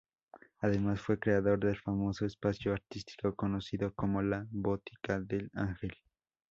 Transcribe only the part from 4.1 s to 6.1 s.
"La Botica del Ángel".